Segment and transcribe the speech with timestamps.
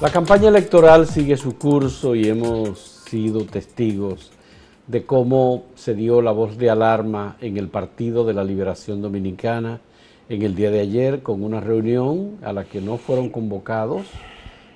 [0.00, 4.32] La campaña electoral sigue su curso y hemos sido testigos
[4.86, 9.80] de cómo se dio la voz de alarma en el Partido de la Liberación Dominicana
[10.28, 14.02] en el día de ayer con una reunión a la que no fueron convocados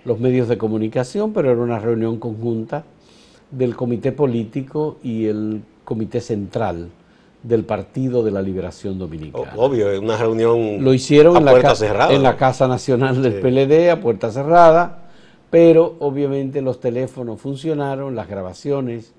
[0.05, 2.85] los medios de comunicación, pero era una reunión conjunta
[3.51, 6.89] del Comité Político y el Comité Central
[7.43, 9.53] del Partido de la Liberación Dominicana.
[9.57, 12.13] Obvio, es una reunión Lo hicieron a en, la, cerrada.
[12.15, 13.41] en la Casa Nacional del Sí.
[13.41, 15.08] PLD a puerta cerrada,
[15.51, 19.15] pero obviamente los teléfonos funcionaron, las grabaciones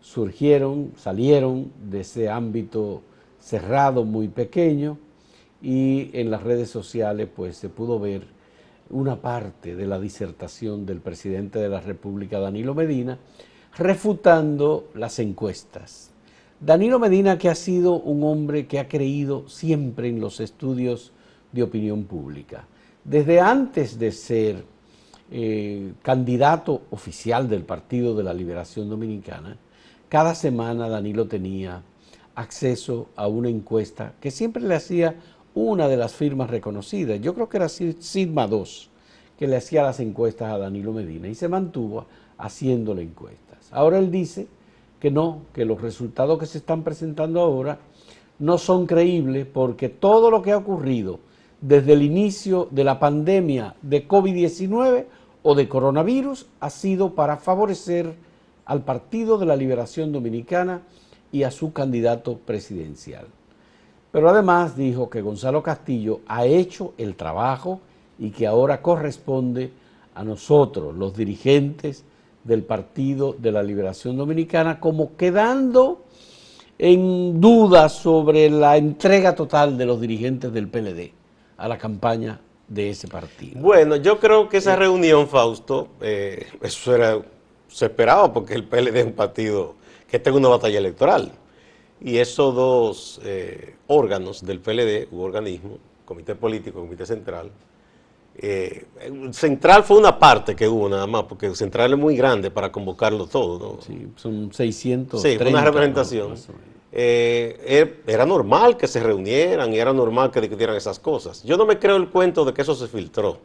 [0.00, 3.02] surgieron, salieron de ese ámbito
[3.40, 4.98] cerrado muy pequeño
[5.62, 8.22] y en las redes sociales pues se pudo ver
[8.90, 13.18] una parte de la disertación del presidente de la República, Danilo Medina,
[13.76, 16.10] refutando las encuestas.
[16.60, 21.12] Danilo Medina, que ha sido un hombre que ha creído siempre en los estudios
[21.52, 22.66] de opinión pública.
[23.04, 24.64] Desde antes de ser
[25.30, 29.56] eh, candidato oficial del Partido de la Liberación Dominicana,
[30.08, 31.82] cada semana Danilo tenía
[32.34, 35.16] acceso a una encuesta que siempre le hacía
[35.54, 37.20] una de las firmas reconocidas.
[37.20, 38.90] Yo creo que era Sigma 2
[39.38, 42.06] que le hacía las encuestas a Danilo Medina y se mantuvo
[42.38, 43.68] haciéndole encuestas.
[43.70, 44.48] Ahora él dice
[44.98, 47.78] que no, que los resultados que se están presentando ahora
[48.38, 51.20] no son creíbles porque todo lo que ha ocurrido
[51.60, 55.06] desde el inicio de la pandemia de COVID-19
[55.42, 58.14] o de coronavirus ha sido para favorecer
[58.64, 60.82] al Partido de la Liberación Dominicana
[61.32, 63.26] y a su candidato presidencial.
[64.12, 67.80] Pero además dijo que Gonzalo Castillo ha hecho el trabajo
[68.18, 69.70] y que ahora corresponde
[70.14, 72.04] a nosotros, los dirigentes
[72.44, 76.02] del Partido de la Liberación Dominicana, como quedando
[76.78, 81.12] en duda sobre la entrega total de los dirigentes del PLD
[81.56, 83.60] a la campaña de ese partido.
[83.60, 87.20] Bueno, yo creo que esa reunión, Fausto, eh, eso era,
[87.68, 89.74] se esperaba porque el PLD es un partido
[90.08, 91.32] que está en una batalla electoral.
[92.00, 97.50] Y esos dos eh, órganos del PLD, u organismo, Comité Político, Comité Central,
[98.40, 98.86] eh,
[99.32, 102.70] Central fue una parte que hubo nada más, porque el Central es muy grande para
[102.70, 103.82] convocarlo todo, ¿no?
[103.82, 105.20] Sí, son 600.
[105.20, 106.34] Sí, una representación.
[107.00, 111.44] Eh, er- era normal que se reunieran y era normal que discutieran esas cosas.
[111.44, 113.38] Yo no me creo el cuento de que eso se filtró.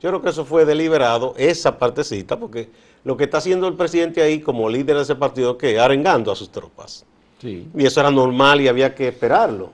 [0.00, 2.70] Yo creo que eso fue deliberado, esa partecita, porque
[3.04, 6.36] lo que está haciendo el presidente ahí como líder de ese partido que arengando a
[6.36, 7.04] sus tropas.
[7.40, 7.68] Sí.
[7.72, 9.70] Y eso era normal y había que esperarlo.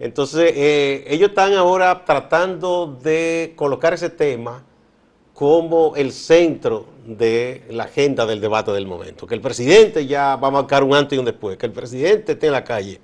[0.00, 4.64] Entonces, eh, ellos están ahora tratando de colocar ese tema
[5.34, 9.26] como el centro de la agenda del debate del momento.
[9.26, 12.32] Que el presidente ya va a marcar un antes y un después, que el presidente
[12.32, 13.00] esté en la calle.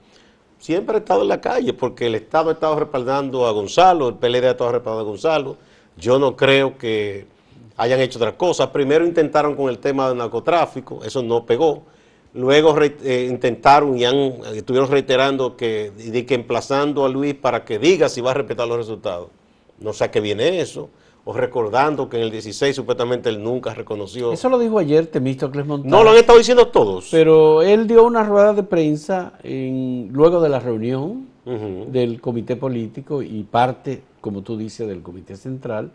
[0.58, 4.14] Siempre ha estado en la calle porque el Estado ha estado respaldando a Gonzalo, el
[4.14, 5.56] PLD ha estado respaldando a Gonzalo.
[5.96, 7.26] Yo no creo que
[7.76, 8.68] hayan hecho otras cosas.
[8.68, 11.82] Primero intentaron con el tema del narcotráfico, eso no pegó.
[12.34, 14.16] Luego eh, intentaron y han,
[14.54, 18.68] estuvieron reiterando que, y que emplazando a Luis para que diga si va a respetar
[18.68, 19.30] los resultados.
[19.80, 20.90] No sé a qué viene eso.
[21.24, 24.32] O recordando que en el 16 supuestamente él nunca reconoció.
[24.32, 25.96] Eso lo dijo ayer Temístocles Montano.
[25.98, 27.08] no lo han estado diciendo todos.
[27.10, 31.28] Pero él dio una rueda de prensa en- luego de la reunión
[31.88, 35.90] del comité político y parte, como tú dices, del comité central.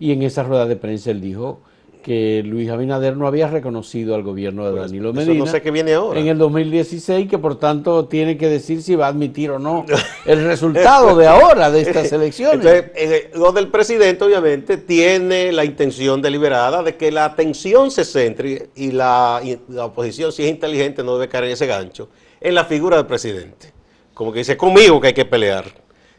[0.00, 1.60] Y en esa rueda de prensa él dijo
[2.06, 5.60] que Luis Abinader no había reconocido al gobierno de Pues, Danilo eso Medina no sé
[5.60, 6.20] qué viene ahora.
[6.20, 9.84] en el 2016, que por tanto tiene que decir si va a admitir o no
[10.24, 12.64] el resultado de ahora de estas elecciones.
[12.64, 18.04] Entonces, eh, lo del presidente, obviamente, tiene la intención deliberada de que la atención se
[18.04, 22.08] centre y la, y la oposición, si es inteligente, no debe caer en ese gancho,
[22.40, 23.72] en la figura del presidente.
[24.14, 25.64] Como que dice, conmigo que hay que pelear.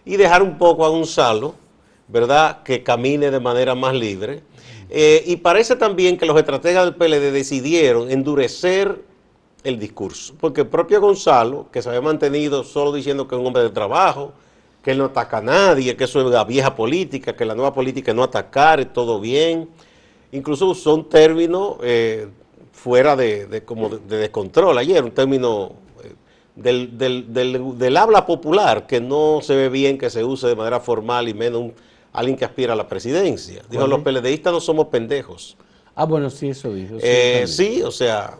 [0.03, 1.55] Y dejar un poco a Gonzalo,
[2.09, 4.41] ¿verdad?, que camine de manera más libre.
[4.89, 9.01] Eh, y parece también que los estrategas del PLD decidieron endurecer
[9.63, 13.47] el discurso, porque el propio Gonzalo, que se había mantenido solo diciendo que es un
[13.47, 14.31] hombre de trabajo,
[14.81, 17.73] que él no ataca a nadie, que eso es la vieja política, que la nueva
[17.73, 19.67] política es no atacar, es todo bien.
[20.31, 22.27] Incluso usó un término eh,
[22.71, 25.73] fuera de, como de, de descontrol ayer, un término
[26.03, 26.13] eh,
[26.55, 30.55] del, del- del- del habla popular que no se ve bien que se use de
[30.55, 31.73] manera formal y menos un-
[32.17, 33.61] alguien que aspira a la presidencia.
[33.69, 34.01] Dijo, ¿Cuál los?
[34.01, 35.55] PLDistas no somos pendejos.
[35.95, 36.95] ah, bueno, sí, eso dijo.
[36.95, 38.37] sí, Eh, sí, o sea,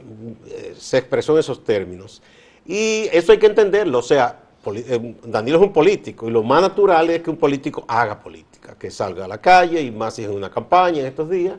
[0.47, 2.21] eh, se expresó en esos términos.
[2.65, 4.39] Y eso hay que entenderlo, o sea,
[4.73, 8.75] eh, Danilo es un político y lo más natural es que un político haga política,
[8.77, 11.55] que salga a la calle y más si es una campaña en estos días.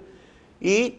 [0.61, 0.97] Y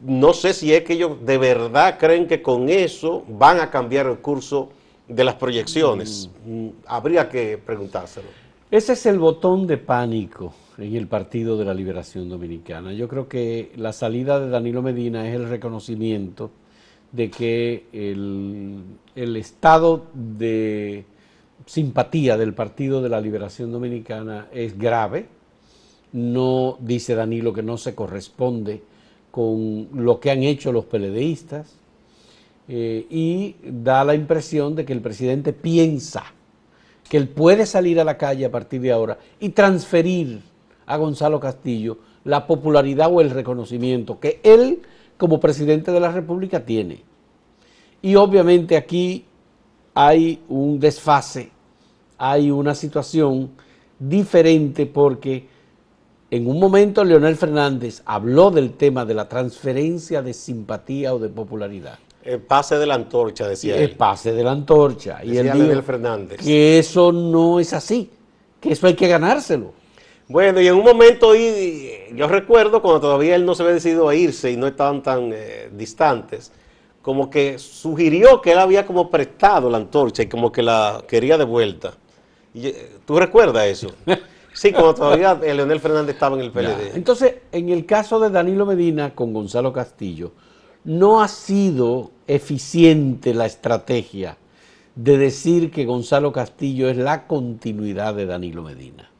[0.00, 4.06] no sé si es que ellos de verdad creen que con eso van a cambiar
[4.06, 4.70] el curso
[5.06, 6.30] de las proyecciones.
[6.44, 8.28] Mm, Habría que preguntárselo.
[8.72, 12.94] Ese es el botón de pánico en el Partido de la Liberación Dominicana.
[12.94, 16.50] Yo creo que la salida de Danilo Medina es el reconocimiento
[17.12, 21.04] de que el, estado de
[21.66, 25.26] simpatía del Partido de la Liberación Dominicana es grave.
[26.14, 28.82] No dice Danilo que no se corresponde
[29.30, 31.76] con lo que han hecho los peledeístas
[32.68, 36.24] eh, y da la impresión de que el presidente piensa
[37.12, 40.40] que él puede salir a la calle a partir de ahora y transferir
[40.86, 44.80] a Gonzalo Castillo la popularidad o el reconocimiento que él
[45.18, 47.02] como presidente de la República tiene.
[48.00, 49.26] Y obviamente aquí
[49.92, 51.50] hay un desfase,
[52.16, 53.50] hay una situación
[53.98, 55.48] diferente porque
[56.30, 61.28] en un momento Leonel Fernández habló del tema de la transferencia de simpatía o de
[61.28, 61.98] popularidad.
[62.22, 65.24] El pase de la antorcha, decía El pase de la antorcha.
[65.24, 66.40] y él Leonel Fernández.
[66.40, 68.10] que eso no es así,
[68.60, 69.72] que eso hay que ganárselo.
[70.28, 74.14] Bueno, y en un momento, yo recuerdo cuando todavía él no se había decidido a
[74.14, 76.52] irse y no estaban tan eh, distantes,
[77.02, 81.36] como que sugirió que él había como prestado la antorcha y como que la quería
[81.36, 81.92] de vuelta.
[82.54, 83.92] Eh, ¿Tú recuerdas eso?
[84.54, 86.94] Sí, cuando todavía Leonel Fernández estaba en el PLD.
[86.94, 90.32] Entonces, en el caso de Danilo Medina con Gonzalo Castillo,
[90.84, 94.36] no ha sido eficiente la estrategia
[94.94, 99.10] de decir que Gonzalo Castillo es la continuidad de Danilo Medina.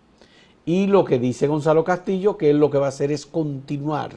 [0.64, 4.10] Y lo que dice Gonzalo Castillo, que él lo que va a hacer es continuar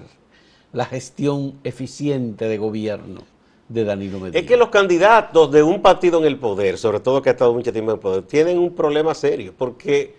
[0.74, 3.22] la gestión eficiente de gobierno
[3.70, 4.40] de Danilo Medina.
[4.40, 7.54] Es que los candidatos de un partido en el poder, sobre todo que ha estado
[7.54, 10.16] mucho tiempo en el poder, tienen un problema serio, porque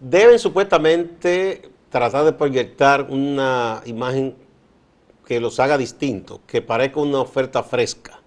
[0.00, 4.34] deben supuestamente tratar de proyectar una imagen
[5.26, 8.20] que los haga distintos, que parezca una oferta fresca.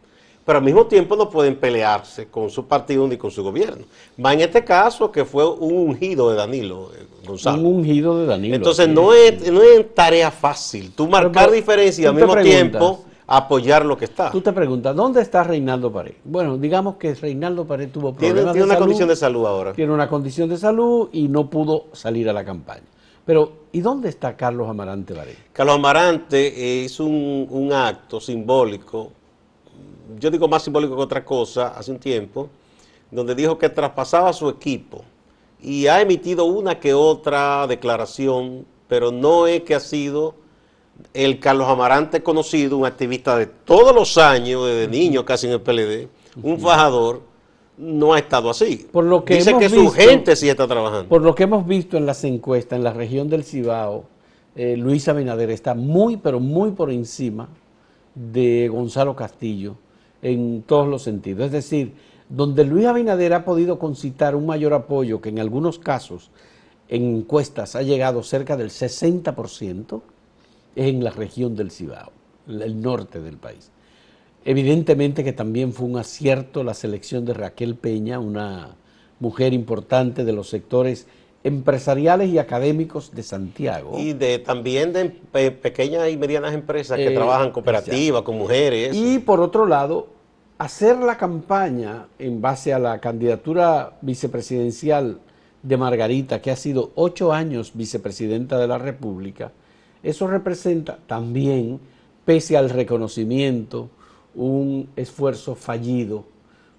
[0.45, 3.83] Pero al mismo tiempo no pueden pelearse con su partido ni con su gobierno.
[4.23, 7.59] Va en este caso que fue un ungido de Danilo eh, Gonzalo.
[7.59, 8.55] Un ungido de Danilo.
[8.55, 10.94] Entonces no es, no es tarea fácil.
[10.95, 14.31] Tú marcar diferencias y al mismo tiempo apoyar lo que está.
[14.31, 16.13] Tú te preguntas, ¿dónde está Reinaldo Pared?
[16.23, 19.73] Bueno, digamos que Reinaldo Pared tuvo problemas tiene, una condición de salud ahora.
[19.73, 22.83] Tiene una condición de salud y no pudo salir a la campaña.
[23.27, 25.35] Pero, ¿y dónde está Carlos Amarante Pared?
[25.51, 26.47] Carlos Amarante
[26.85, 29.12] hizo un, un acto simbólico,
[30.18, 32.47] yo digo más simbólico que otra cosa, hace un tiempo,
[33.12, 35.03] donde dijo que traspasaba su equipo
[35.62, 40.35] y ha emitido una que otra declaración, pero no es que ha sido
[41.13, 45.62] el Carlos Amarante conocido, un activista de todos los años, desde niño casi en el
[45.62, 46.07] PLD,
[46.41, 47.23] un fajador,
[47.77, 48.88] no ha estado así.
[48.91, 51.07] Por lo que Dice que su gente sí está trabajando.
[51.07, 54.06] Por lo que hemos visto en las encuestas en la región del Cibao,
[54.56, 57.47] eh, Luis Abinader está muy, pero muy por encima
[58.15, 59.75] de Gonzalo Castillo
[60.21, 61.45] en todos los sentidos.
[61.45, 61.94] Es decir,
[62.29, 66.31] donde Luis Abinader ha podido concitar un mayor apoyo, que en algunos casos
[66.89, 70.01] en encuestas ha llegado cerca del 60%,
[70.75, 72.12] es en la región del Cibao,
[72.47, 73.71] el norte del país.
[74.47, 78.77] Evidentemente que también fue un acierto la selección de Raquel Peña, una
[79.19, 81.05] mujer importante de los sectores
[81.44, 83.99] empresariales y académicos de Santiago.
[83.99, 85.11] Y de también de
[85.51, 88.95] pequeñas y medianas empresas que eh, trabajan cooperativas, con mujeres.
[88.95, 90.07] Y por otro lado,
[90.57, 95.19] hacer la campaña en base a la candidatura vicepresidencial
[95.61, 99.51] de Margarita, que ha sido ocho años vicepresidenta de la República,
[100.04, 101.81] eso representa también,
[102.23, 103.89] pese al reconocimiento,
[104.37, 106.23] un esfuerzo fallido,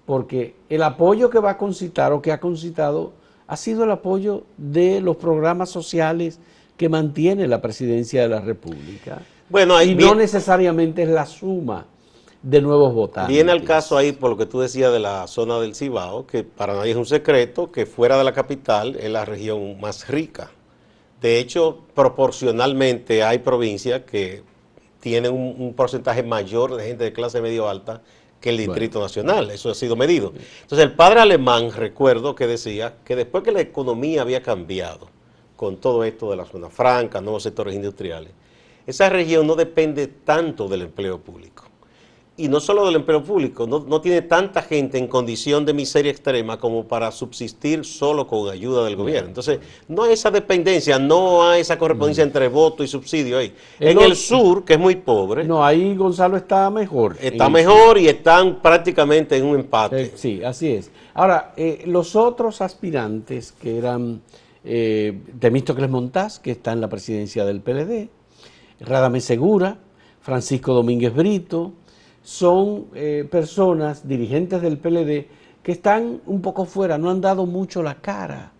[0.07, 3.13] porque el apoyo que va a concitar o que ha concitado
[3.47, 6.39] ha sido el apoyo de los programas sociales
[6.77, 9.21] que mantiene la presidencia de la República.
[9.49, 11.85] Bueno, y no necesariamente es la suma
[12.41, 13.33] de nuevos votantes.
[13.33, 16.43] Viene al caso ahí, por lo que tú decías de la zona del Cibao, que
[16.43, 20.51] para nadie es un secreto que fuera de la capital es la región más rica
[21.21, 24.41] de hecho, proporcionalmente hay provincias que
[24.99, 28.01] tienen un, porcentaje mayor de gente de clase medio alta
[28.41, 29.51] que el Distrito Nacional.
[29.51, 30.33] Eso ha sido medido.
[30.61, 35.09] Entonces, el padre alemán, recuerdo que decía que después que la economía había cambiado
[35.55, 38.31] con todo esto de la zona franca, nuevos sectores industriales,
[38.87, 41.68] esa región no depende tanto del empleo público
[42.39, 46.57] y no solo del empleo público, no, tiene tanta gente en condición de miseria extrema
[46.57, 49.27] como para subsistir solo con ayuda del gobierno.
[49.27, 53.53] Entonces, no hay esa dependencia, no hay esa correspondencia entre voto y subsidio ahí.
[53.77, 55.43] En, el sur, que es muy pobre.
[55.43, 57.17] No, ahí Gonzalo está mejor.
[57.19, 60.01] Está mejor y están prácticamente en un empate.
[60.01, 60.91] Eh, sí, así es.
[61.15, 64.21] Ahora, eh, los otros aspirantes que eran
[64.63, 68.07] eh, Temístocles Montás, que está en la presidencia del PLD,
[68.79, 69.77] Radame Segura,
[70.21, 71.73] Francisco Domínguez Brito,
[72.21, 75.27] son eh, personas, dirigentes del PLD,
[75.63, 78.53] que están un poco fuera, no han dado mucho la cara.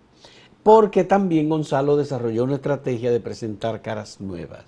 [0.62, 4.66] porque también Gonzalo desarrolló una estrategia de presentar caras nuevas.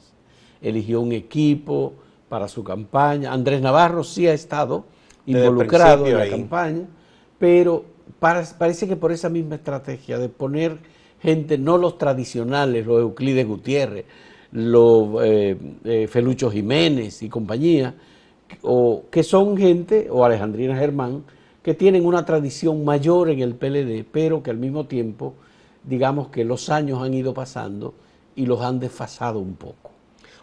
[0.62, 1.94] Eligió un equipo
[2.30, 3.34] para su campaña.
[3.34, 4.86] Andrés Navarro sí ha estado
[5.26, 6.88] involucrado en la campaña,
[7.38, 7.84] pero
[8.20, 10.78] parece que por esa misma estrategia de poner
[11.22, 14.06] gente, no los tradicionales, los Euclides Gutiérrez,
[14.52, 17.94] los eh, eh, Felucho Jiménez y compañía,
[18.62, 21.24] o que son gente, o Alejandrina Germán,
[21.64, 25.34] que tienen una tradición mayor en el PLD, pero que al mismo tiempo,
[25.84, 27.94] digamos que los años han ido pasando
[28.36, 29.92] y los han desfasado un poco.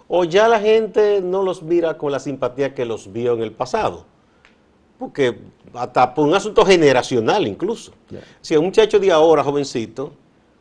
[0.07, 3.53] O ya la gente no los mira con la simpatía que los vio en el
[3.53, 4.07] pasado.
[4.99, 5.39] Porque
[5.75, 7.93] hasta por un asunto generacional incluso.
[8.41, 10.13] Si un muchacho de ahora, jovencito,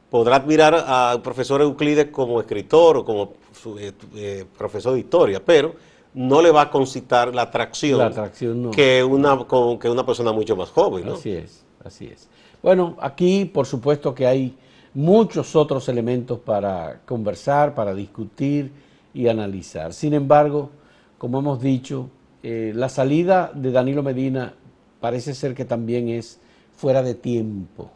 [0.10, 3.34] podrá admirar al profesor Euclides como escritor o como
[3.80, 5.75] eh, eh, profesor de historia, pero
[6.17, 9.38] no le va a concitar la atracción, que, una,
[9.79, 11.07] que una persona mucho más joven.
[11.09, 12.27] Así es, así es.
[12.63, 14.57] Bueno, aquí por supuesto que hay
[14.95, 18.71] muchos otros elementos para conversar, para discutir
[19.13, 19.93] y analizar.
[19.93, 20.71] Sin embargo,
[21.19, 22.09] como hemos dicho,
[22.41, 24.55] eh, la salida de Danilo Medina
[25.00, 26.39] parece ser que también es
[26.75, 27.91] fuera de tiempo.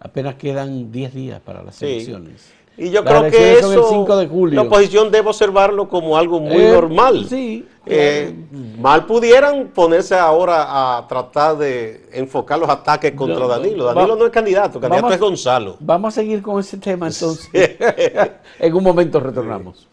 [0.00, 2.50] Apenas quedan 10 días para las elecciones.
[2.76, 4.06] Y yo creo que eso,
[4.50, 7.26] la oposición debe observarlo como algo muy eh, normal.
[7.28, 7.66] Sí.
[7.86, 8.34] Eh,
[8.78, 13.84] mal pudieran ponerse ahora a tratar de enfocar los ataques contra Danilo.
[13.84, 15.76] Danilo no es candidato, candidato es Gonzalo.
[15.80, 17.48] Vamos a seguir con ese tema entonces.
[18.58, 19.88] en un momento retornamos.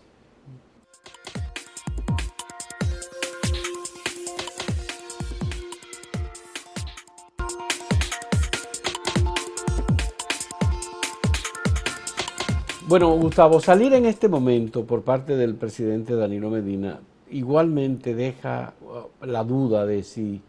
[12.91, 19.25] Bueno, Gustavo, salir en este momento por parte del presidente Danilo Medina igualmente deja uh,
[19.25, 20.41] la duda de si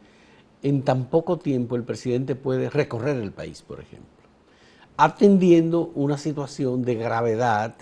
[0.60, 4.26] en tan poco tiempo el presidente puede recorrer el país, por ejemplo,
[4.96, 7.76] atendiendo una situación de gravedad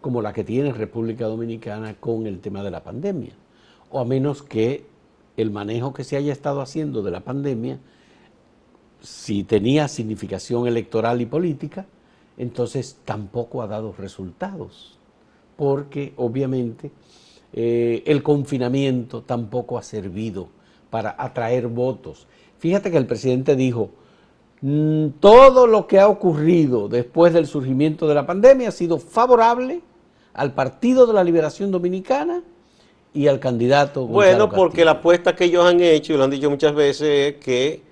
[0.00, 3.34] como la que tiene República Dominicana con el tema de la pandemia,
[3.88, 4.84] o a menos que
[5.36, 7.78] el manejo que se haya estado haciendo de la pandemia,
[9.00, 11.86] si tenía significación electoral y política,
[12.36, 14.98] entonces tampoco ha dado resultados,
[15.56, 16.90] porque obviamente
[17.52, 20.48] eh, el confinamiento tampoco ha servido
[20.90, 22.26] para atraer votos.
[22.58, 23.90] Fíjate que el presidente dijo,
[24.60, 29.82] mm, todo lo que ha ocurrido después del surgimiento de la pandemia ha sido favorable
[30.34, 32.42] al Partido de la Liberación Dominicana
[33.14, 34.06] y al candidato.
[34.06, 37.44] bueno, porque la apuesta que ellos han hecho, y lo han dicho muchas veces, es
[37.44, 37.82] que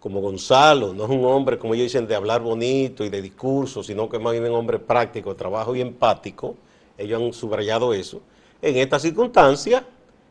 [0.00, 3.82] como Gonzalo, no es un hombre, como ellos dicen, de hablar bonito y de discurso,
[3.82, 6.56] sino que es más bien un hombre práctico, trabajo y empático,
[6.96, 8.20] ellos han subrayado eso.
[8.62, 9.84] En esta circunstancia,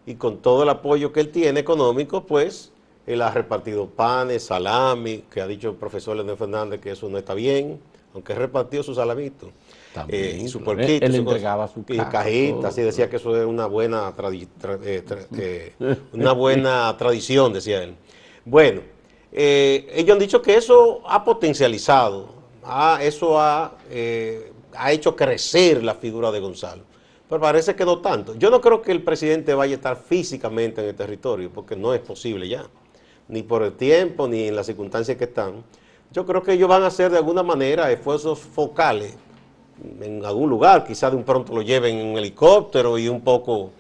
[0.06, 2.72] y con todo el apoyo que él tiene económico, pues
[3.06, 7.18] él ha repartido panes, salami, que ha dicho el profesor Leonel Fernández que eso no
[7.18, 7.80] está bien,
[8.14, 9.52] aunque repartió su salamito.
[9.94, 13.46] También, eh, y su porquito, él, entregaba su y cajita, así decía que eso es
[13.46, 14.14] una buena,
[14.84, 15.04] eh,
[15.38, 15.74] eh,
[16.14, 17.96] una buena tradición, decía él.
[18.46, 18.82] Bueno,
[19.32, 22.30] eh, ellos han dicho que eso ha potencializado,
[23.02, 23.38] eso
[23.90, 26.84] eh, ha, hecho crecer la figura de Gonzalo.
[27.28, 28.36] Pero parece que no tanto.
[28.36, 31.94] Yo no creo que el presidente vaya a estar físicamente en el territorio, porque no
[31.94, 32.66] es posible ya,
[33.28, 35.64] ni por el tiempo, ni en las circunstancias que están.
[36.12, 39.16] Yo creo que ellos van a hacer de alguna manera esfuerzos focales
[40.02, 43.72] en algún lugar, quizás de un pronto lo lleven en un helicóptero y un poco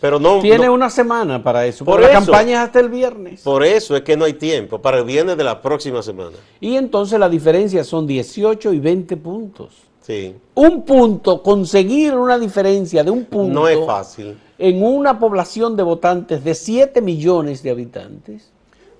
[0.00, 1.84] pero no, Tiene una semana para eso.
[1.84, 3.42] Por la campaña es hasta el viernes.
[3.42, 6.36] Por eso es que no hay tiempo, para el viernes de la próxima semana.
[6.60, 9.74] Y entonces la diferencia son 18 y 20 puntos.
[10.00, 10.34] Sí.
[10.54, 13.52] Un punto, conseguir una diferencia de un punto.
[13.52, 14.38] No es fácil.
[14.56, 18.50] En una población de votantes de 7 millones de habitantes.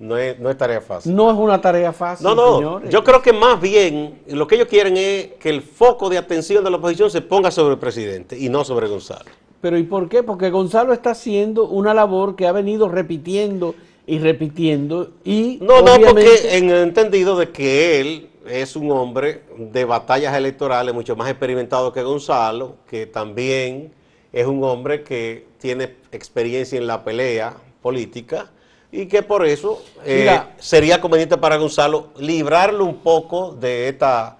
[0.01, 1.15] No es, no es tarea fácil.
[1.15, 2.25] No es una tarea fácil.
[2.25, 2.89] No, no.
[2.89, 6.63] Yo creo que más bien lo que ellos quieren es que el foco de atención
[6.63, 9.31] de la oposición se ponga sobre el presidente y no sobre Gonzalo.
[9.61, 10.23] Pero ¿y por qué?
[10.23, 13.75] Porque Gonzalo está haciendo una labor que ha venido repitiendo
[14.07, 19.43] y repitiendo y no no porque en el entendido de que él es un hombre
[19.59, 23.93] de batallas electorales mucho más experimentado que Gonzalo que también
[24.33, 28.51] es un hombre que tiene experiencia en la pelea política
[28.91, 34.39] y que por eso eh, sería conveniente para Gonzalo librarlo un poco de esta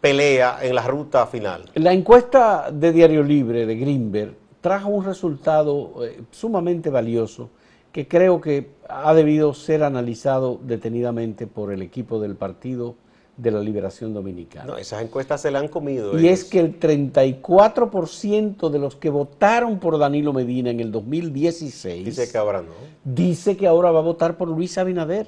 [0.00, 1.70] pelea en la ruta final.
[1.74, 7.50] La encuesta de Diario Libre de Greenberg trajo un resultado eh, sumamente valioso
[7.92, 12.94] que creo que ha debido ser analizado detenidamente por el equipo del Partido
[13.36, 14.64] de la Liberación Dominicana.
[14.64, 16.18] No, esas encuestas se la han comido.
[16.18, 22.02] Y es que el 34% de los que votaron por Danilo Medina en el 2016...
[22.06, 22.72] Dice que ahora no.
[23.04, 25.26] Dice que ahora va a votar por Luis Abinader.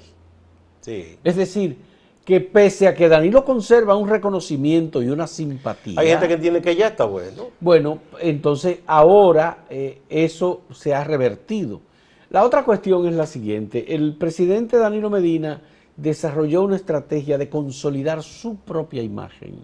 [0.80, 1.18] Sí.
[1.22, 1.76] Es decir,
[2.26, 6.00] que pese a que Danilo conserva un reconocimiento y una simpatía.
[6.00, 7.50] Hay gente que entiende que ya está bueno.
[7.60, 11.80] Bueno, entonces ahora eh, eso se ha revertido.
[12.30, 13.94] La otra cuestión es la siguiente.
[13.94, 15.62] El presidente Danilo Medina
[15.96, 19.60] desarrolló una estrategia de consolidar su propia imagen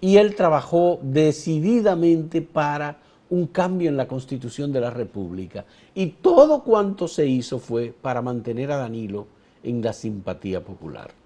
[0.00, 2.98] y él trabajó decididamente para
[3.30, 5.64] un cambio en la constitución de la República.
[5.96, 9.26] Y todo cuanto se hizo fue para mantener a Danilo
[9.64, 11.19] en la simpatía popular.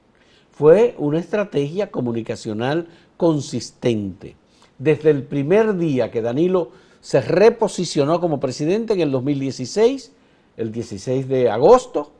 [0.56, 4.37] Fue una estrategia comunicacional consistente.
[4.78, 6.70] Desde el primer día que Danilo
[7.00, 10.12] se reposicionó como presidente en el 2016,
[10.56, 12.12] el 16 de agosto,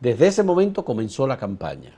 [0.00, 1.92] desde ese momento comenzó la campaña.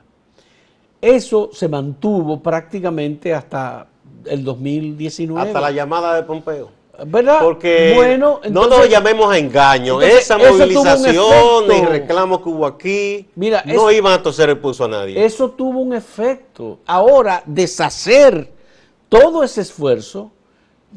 [1.01, 3.87] Eso se mantuvo prácticamente hasta
[4.25, 5.47] el 2019.
[5.47, 6.78] Hasta la llamada de Pompeo.
[7.05, 7.39] ¿Verdad?
[7.41, 10.01] Porque bueno, no nos llamemos a engaño.
[10.01, 14.87] Esa movilización y reclamo que hubo aquí Mira, no iban a toser el pulso a
[14.87, 15.23] nadie.
[15.23, 16.79] Eso tuvo un efecto.
[16.85, 18.51] Ahora, deshacer
[19.07, 20.31] todo ese esfuerzo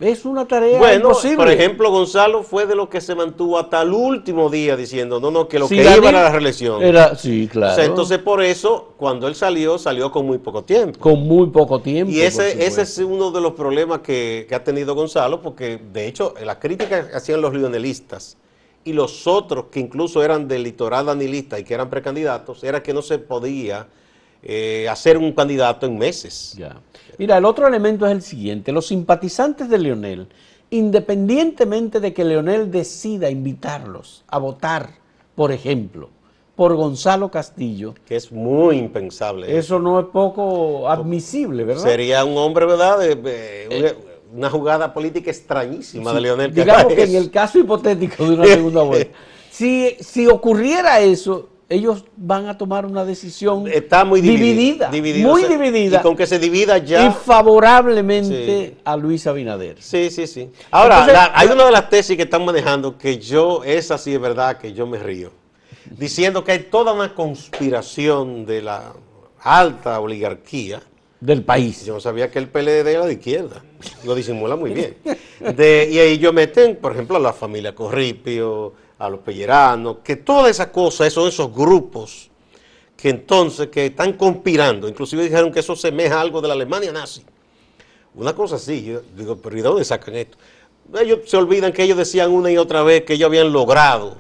[0.01, 1.37] es una tarea bueno, imposible.
[1.37, 5.31] Por ejemplo, Gonzalo fue de lo que se mantuvo hasta el último día diciendo, no,
[5.31, 6.83] no, que lo que iba era la reelección.
[6.83, 7.83] Era, sí, claro.
[7.83, 10.99] entonces, por eso, cuando él salió, salió con muy poco tiempo.
[10.99, 12.13] Con muy poco tiempo.
[12.13, 16.07] Y ese, ese es uno de los problemas que, que, ha tenido Gonzalo, porque de
[16.07, 18.39] hecho, la crítica que hacían los lionelistas
[18.85, 22.93] y los otros que incluso eran del litoral danilista y que eran precandidatos, era que
[22.93, 23.87] no se podía
[24.43, 26.55] eh, hacer un candidato en meses.
[26.59, 26.81] Ya.
[27.19, 28.73] Mira, el otro elemento es el siguiente.
[28.73, 30.29] Los simpatizantes de Leonel,
[30.71, 34.91] independientemente de que Leonel decida invitarlos a votar,
[35.35, 36.11] por ejemplo,
[36.57, 37.95] por Gonzalo Castillo.
[38.07, 39.57] Que es muy impensable.
[39.57, 41.83] Eso no es poco admisible, ¿verdad?
[41.83, 42.99] Sería un hombre, ¿verdad?
[43.03, 43.97] Eh,
[44.35, 46.55] una jugada política extrañísima de Leonel.
[46.55, 49.17] Digamos que en el caso hipotético de una segunda vuelta.
[49.51, 55.99] si, si ocurriera eso, ellos van a tomar una decisión Está muy dividida, muy dividida.
[55.99, 57.07] Y con que se divida ya.
[57.07, 59.77] Y favorablemente a Luis Abinader.
[59.81, 60.51] Sí, sí, sí.
[60.71, 64.59] Ahora, hay una de las tesis que están manejando que yo, esa sí es verdad,
[64.59, 65.31] que yo me río.
[65.91, 68.93] Diciendo que hay toda una conspiración de la
[69.41, 70.81] alta oligarquía.
[71.21, 71.85] Del país.
[71.85, 73.63] Yo no sabía que el PLD era de izquierda.
[74.05, 74.97] Lo disimula muy bien.
[75.57, 80.15] De, y ahí yo meten, por ejemplo, a la familia Corripio, a los pelleranos, que
[80.15, 82.31] todas esas cosas, son esos grupos
[82.97, 87.25] que entonces que están conspirando, inclusive dijeron que eso semeja algo de la Alemania nazi.
[88.15, 90.39] Una cosa así, yo digo, pero ¿y de dónde sacan esto?
[91.01, 94.19] Ellos se olvidan que ellos decían una y otra vez que ellos habían logrado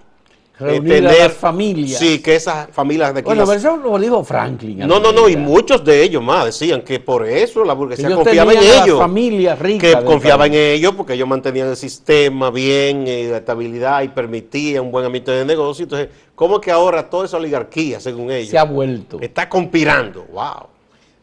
[0.62, 1.98] Reunir a las familias.
[1.98, 3.27] Sí, que esas familias de aquí.
[3.27, 4.79] Bueno, pero eso lo dijo Franklin.
[4.79, 8.53] No, no, no, y muchos de ellos más decían que por eso la burguesía confiaba
[8.53, 8.98] en ellos.
[8.98, 9.96] familias ricas.
[9.96, 14.92] Que confiaba en ellos porque ellos mantenían el sistema bien, de estabilidad y permitían un
[14.92, 15.85] buen ambiente de negocio.
[15.85, 19.20] Entonces, ¿cómo que ahora toda esa oligarquía, según ellos, se ha vuelto?
[19.20, 20.25] Está conspirando.
[20.33, 20.68] ¡Wow!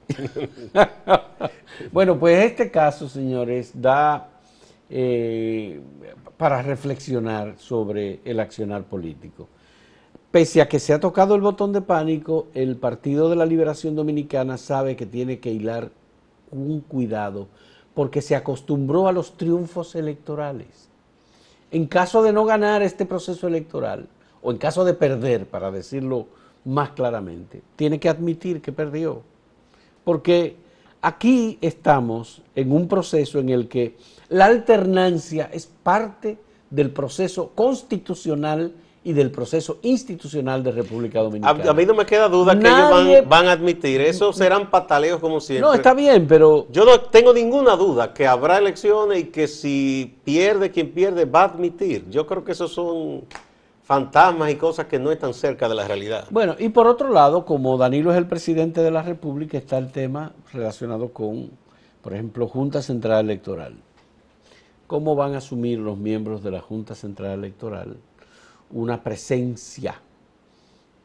[1.92, 4.28] bueno, pues este caso, señores, da.
[4.90, 5.80] Eh,
[6.40, 9.50] para reflexionar sobre el accionar político.
[10.32, 13.94] Pese a que se ha tocado el botón de pánico, el Partido de la Liberación
[13.94, 15.92] Dominicana sabe que tiene que hilar
[16.52, 17.50] un cuidado
[17.94, 20.88] porque se acostumbró a los triunfos electorales.
[21.72, 24.08] En caso de no ganar este proceso electoral,
[24.42, 26.28] o en caso de perder, para decirlo
[26.64, 29.24] más claramente, tiene que admitir que perdió.
[30.06, 30.56] Porque
[31.02, 33.96] aquí estamos en un proceso en el que
[34.30, 36.38] la alternancia es parte
[36.70, 41.72] del proceso constitucional y del proceso institucional de República Dominicana.
[41.72, 45.40] A, mí no me queda duda que ellos van, a admitir, eso serán pataleos como
[45.40, 45.68] siempre.
[45.68, 46.68] No, está bien, pero...
[46.70, 51.42] Yo no tengo ninguna duda que habrá elecciones y que si pierde quien pierde va
[51.42, 52.06] a admitir.
[52.10, 53.24] Yo creo que esos son
[53.90, 56.28] fantasmas y cosas que no están cerca de la realidad.
[56.30, 59.92] Bueno, y por otro lado, como Danilo es el presidente de la República, está el
[59.92, 61.50] tema relacionado con,
[62.04, 63.74] por ejemplo, Junta Central Electoral.
[64.86, 67.98] ¿Cómo van a asumir los miembros de la Junta Central Electoral
[68.70, 70.00] una presencia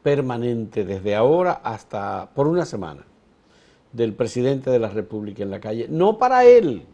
[0.03, 3.01] permanente desde ahora hasta por una semana
[3.93, 5.87] del presidente de la República en la calle?
[5.89, 6.85] No para él,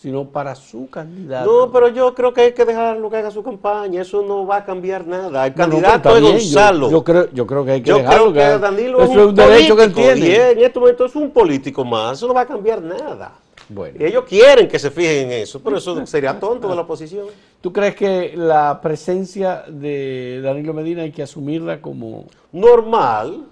[0.00, 1.66] sino para su candidato.
[1.66, 4.58] No, pero yo creo que hay que dejarlo que haga su campaña, eso no va
[4.58, 5.46] a cambiar nada.
[5.46, 6.90] El candidato es Gonzalo.
[6.90, 8.32] Yo, creo, yo creo que hay que yo dejarlo.
[8.32, 10.20] Creo que Danilo eso es un, derecho que él tiene.
[10.20, 13.32] Y en este momento es un político más, eso no va a cambiar nada.
[13.68, 13.98] Bueno.
[14.00, 17.26] Y ellos quieren que se fijen en eso, pero eso sería tonto de la oposición.
[17.60, 22.26] ¿Tú crees que la presencia de Danilo Medina hay que asumirla como...
[22.52, 23.44] Normal,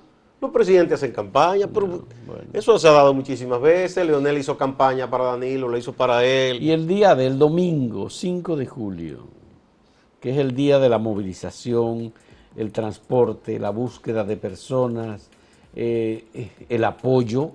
[0.46, 2.04] los presidentes hacen campaña, pero
[2.52, 4.06] eso se ha dado muchísimas veces.
[4.06, 6.62] Leonel hizo campaña para Danilo, lo hizo para él.
[6.62, 9.26] Y el día del domingo, 5 de julio,
[10.20, 12.12] que es el día de la movilización,
[12.56, 15.28] el transporte, la búsqueda de personas,
[15.74, 16.24] eh,
[16.68, 17.52] el apoyo,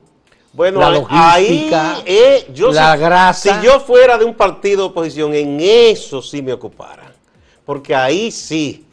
[0.54, 3.62] bueno, la ahí logística, eh, yo la si, grasa.
[3.62, 7.14] Si yo fuera de un partido de oposición, en eso sí me ocupara.
[7.66, 8.86] Porque ahí sí,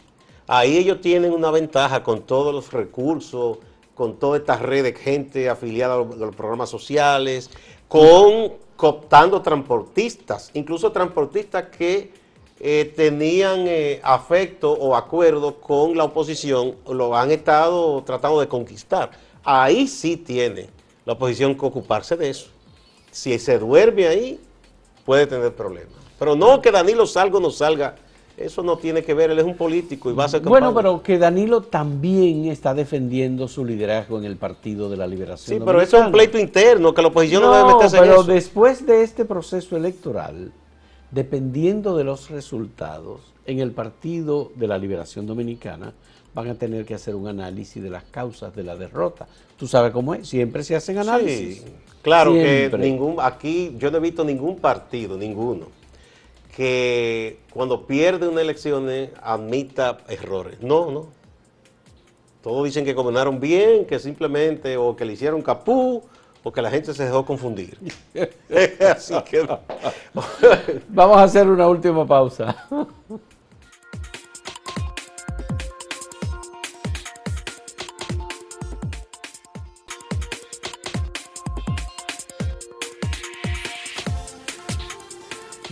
[0.46, 3.58] ahí ellos tienen una ventaja con todos los recursos,
[3.98, 7.50] con toda esta red de gente afiliada a los, programas sociales,
[7.88, 12.12] con cooptando transportistas, incluso transportistas que
[12.61, 19.11] eh, tenían eh, afecto o acuerdo con la oposición, lo han estado tratando de conquistar.
[19.42, 20.68] Ahí sí tiene
[21.04, 22.50] la oposición que ocuparse de eso.
[23.11, 24.40] Si se duerme ahí,
[25.04, 25.94] puede tener problemas.
[26.20, 27.96] Pero no que Danilo salga o no salga,
[28.38, 31.03] eso no tiene que ver, él es un político y va a ser Bueno, pero
[31.03, 35.81] que Danilo también está defendiendo su liderazgo en el Partido de la Liberación Sí, pero
[35.81, 38.24] eso es un pleito interno, que la oposición no, debe meterse pero en eso.
[38.24, 40.53] después de este proceso electoral,
[41.11, 45.94] dependiendo de los resultados, en el Partido de la Liberación Dominicana
[46.35, 49.27] van a tener que hacer un análisis de las causas de la derrota.
[49.57, 51.62] Tú sabes cómo es, siempre se hacen análisis.
[51.62, 51.64] Sí,
[52.03, 52.70] claro Siempre.
[52.70, 55.66] que ningún, aquí yo no he visto ningún partido, ninguno,
[56.58, 60.60] que cuando pierde una elección eh, admita errores.
[60.60, 61.06] No, no.
[62.42, 66.02] Todos dicen que gobernaron bien, que simplemente, o que le hicieron capú,
[66.42, 67.78] o que la gente se dejó confundir.
[68.92, 69.48] Así que,
[70.88, 72.66] Vamos a hacer una última pausa.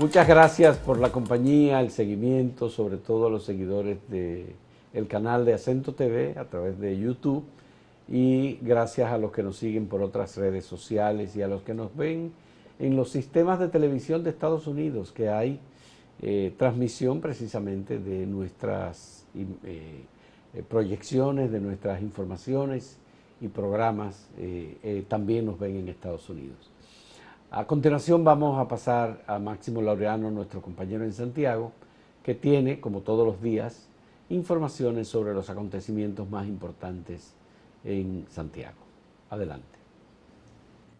[0.06, 5.54] Muchas gracias por la compañía, el seguimiento, sobre todo a los seguidores del canal de
[5.54, 7.42] Acento TV a través de YouTube
[8.08, 11.74] y gracias a los que nos siguen por otras redes sociales y a los que
[11.74, 12.30] nos ven
[12.78, 15.58] en los sistemas de televisión de Estados Unidos, que hay
[16.22, 20.04] eh, transmisión precisamente de nuestras eh,
[20.54, 22.96] eh, proyecciones, de nuestras informaciones
[23.40, 24.28] y programas,
[25.08, 26.75] también nos ven en Estados Unidos.
[27.56, 31.72] A continuación vamos a pasar a Máximo Laureano, nuestro compañero en Santiago,
[32.22, 33.88] que tiene, como todos los días,
[34.28, 37.32] informaciones sobre los acontecimientos más importantes
[37.82, 38.76] en Santiago.
[39.30, 39.78] Adelante.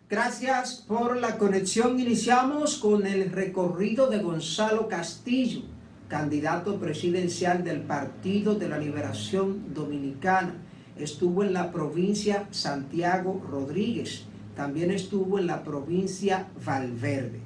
[0.09, 2.01] Gracias por la conexión.
[2.01, 5.61] Iniciamos con el recorrido de Gonzalo Castillo,
[6.09, 10.55] candidato presidencial del Partido de la Liberación Dominicana.
[10.97, 14.27] Estuvo en la provincia Santiago Rodríguez.
[14.57, 17.41] También estuvo en la provincia Valverde.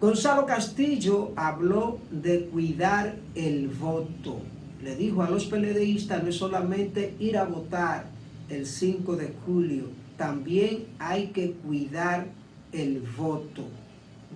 [0.00, 4.40] Gonzalo Castillo habló de cuidar el voto.
[4.82, 8.06] Le dijo a los peledeístas no es solamente ir a votar
[8.48, 9.84] el 5 de julio,
[10.16, 12.26] también hay que cuidar
[12.72, 13.64] el voto.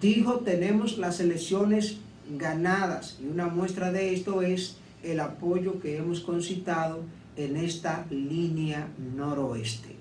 [0.01, 1.99] Dijo, tenemos las elecciones
[2.39, 7.03] ganadas y una muestra de esto es el apoyo que hemos concitado
[7.37, 9.96] en esta línea noroeste.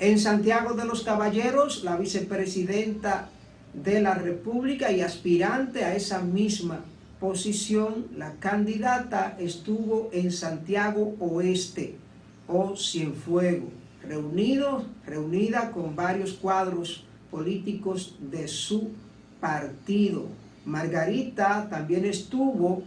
[0.00, 3.28] En Santiago de los Caballeros, la vicepresidenta
[3.72, 6.80] de la República y aspirante a esa misma
[7.20, 11.96] posición, la candidata estuvo en Santiago Oeste
[12.48, 13.68] o Cienfuego,
[14.02, 18.90] reunido, reunida con varios cuadros políticos de su
[19.40, 20.26] partido.
[20.66, 22.82] Margarita también estuvo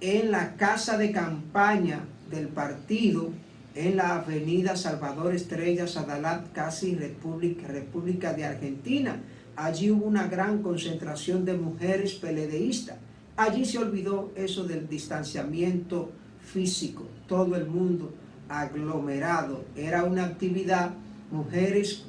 [0.00, 3.30] en la casa de campaña del partido
[3.76, 9.20] en la avenida Salvador Estrella Sadalat, casi República, República de Argentina.
[9.54, 12.96] Allí hubo una gran concentración de mujeres peledeístas.
[13.36, 16.10] Allí se olvidó eso del distanciamiento
[16.40, 18.14] físico, todo el mundo
[18.48, 19.64] aglomerado.
[19.76, 20.92] Era una actividad,
[21.30, 22.04] mujeres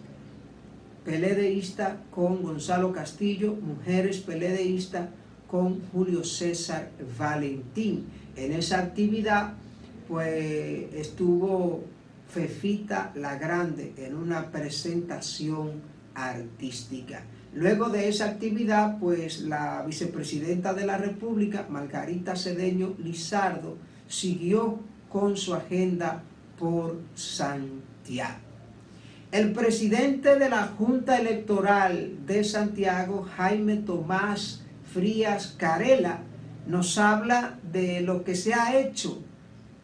[1.03, 5.09] peledeístas con Gonzalo Castillo, mujeres peledeístas
[5.47, 8.05] con Julio César Valentín.
[8.37, 9.53] En esa actividad
[10.07, 11.83] pues estuvo
[12.29, 15.81] Fefita la Grande en una presentación
[16.13, 17.23] artística.
[17.53, 25.37] Luego de esa actividad, pues la vicepresidenta de la República, Margarita Cedeño Lizardo, siguió con
[25.37, 26.23] su agenda
[26.59, 28.39] por Santiago.
[29.31, 36.21] El presidente de la Junta Electoral de Santiago, Jaime Tomás Frías Carela,
[36.65, 39.21] nos habla de lo que se ha hecho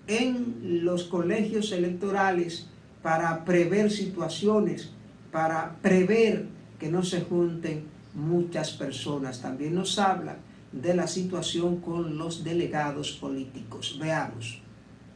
[0.08, 2.68] en los colegios electorales
[3.02, 4.92] para prever situaciones,
[5.32, 6.46] para prever
[6.80, 9.42] que no se junten muchas personas.
[9.42, 10.38] También nos habla
[10.72, 13.98] de la situación con los delegados políticos.
[14.00, 14.62] Veamos.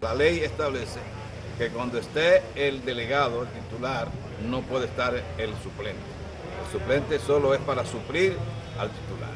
[0.01, 0.99] La ley establece
[1.57, 4.07] que cuando esté el delegado, el titular,
[4.47, 5.99] no puede estar el suplente.
[6.63, 8.35] El suplente solo es para suplir
[8.77, 9.35] al titular.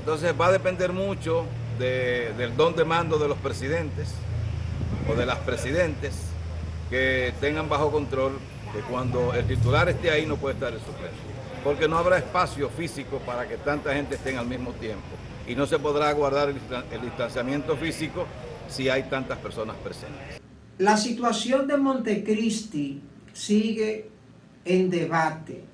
[0.00, 1.46] Entonces va a depender mucho
[1.78, 4.14] de, del don de mando de los presidentes
[5.08, 6.14] o de las presidentes
[6.90, 8.38] que tengan bajo control
[8.72, 11.16] que cuando el titular esté ahí no puede estar el suplente,
[11.64, 15.04] porque no habrá espacio físico para que tanta gente esté al mismo tiempo
[15.46, 18.26] y no se podrá guardar el distanciamiento físico
[18.68, 20.40] si hay tantas personas presentes.
[20.78, 23.00] La situación de Montecristi
[23.32, 24.10] sigue
[24.64, 25.64] en debate.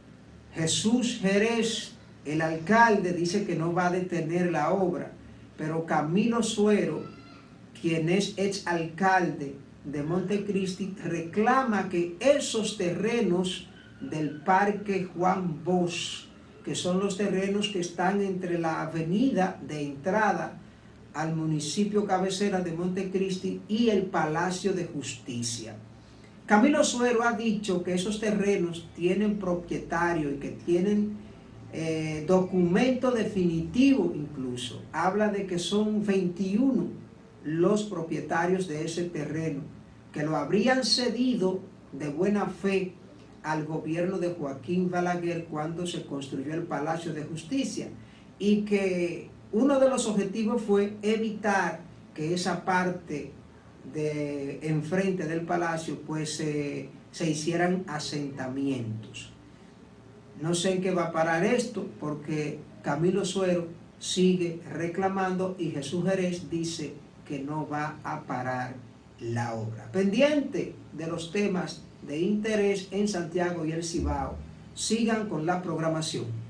[0.54, 1.92] Jesús Jerez,
[2.24, 5.10] el alcalde, dice que no va a detener la obra,
[5.56, 7.02] pero Camilo Suero,
[7.82, 13.66] quien es ex alcalde de Montecristi, reclama que esos terrenos
[14.00, 16.26] del Parque Juan Bosch,
[16.64, 20.60] que son los terrenos que están entre la avenida de entrada
[21.12, 25.74] al municipio cabecera de Montecristi y el Palacio de Justicia.
[26.46, 31.16] Camilo Suero ha dicho que esos terrenos tienen propietario y que tienen
[31.72, 34.82] eh, documento definitivo incluso.
[34.92, 37.02] Habla de que son 21
[37.44, 39.62] los propietarios de ese terreno,
[40.12, 41.60] que lo habrían cedido
[41.92, 42.94] de buena fe
[43.42, 47.88] al gobierno de Joaquín Balaguer cuando se construyó el Palacio de Justicia
[48.38, 51.80] y que uno de los objetivos fue evitar
[52.14, 53.32] que esa parte
[53.92, 59.32] de enfrente del palacio pues se hicieran asentamientos.
[60.40, 63.66] No sé en qué va a parar esto porque Camilo Suero
[63.98, 66.94] sigue reclamando y Jesús Jerez dice
[67.26, 68.74] que no va a parar
[69.20, 69.90] la obra.
[69.92, 74.36] Pendiente de los temas de interés en Santiago y el Cibao,
[74.74, 76.41] sigan con la programación.